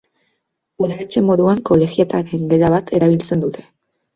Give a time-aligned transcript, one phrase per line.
[0.85, 3.69] Udaletxe moduan kolegiataren gela bat erabiltzen dute.